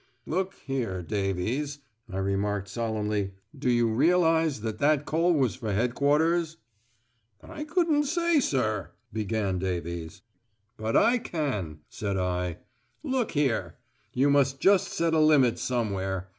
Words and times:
"Look 0.25 0.55
here 0.65 1.03
Davies," 1.03 1.77
I 2.09 2.17
remarked 2.17 2.67
solemnly, 2.69 3.33
"do 3.55 3.69
you 3.69 3.87
realise 3.87 4.57
that 4.61 4.79
that 4.79 5.05
coal 5.05 5.31
was 5.31 5.53
for 5.53 5.71
headquarters..." 5.73 6.57
"I 7.43 7.65
couldn't 7.65 8.05
say, 8.05 8.39
sir," 8.39 8.93
began 9.13 9.59
Davies. 9.59 10.23
"But 10.75 10.97
I 10.97 11.19
can," 11.19 11.81
said 11.87 12.17
I. 12.17 12.57
"Look 13.03 13.33
here, 13.33 13.75
you 14.11 14.31
must 14.31 14.59
just 14.59 14.87
set 14.87 15.13
a 15.13 15.19
limit 15.19 15.59
somewhere. 15.59 16.29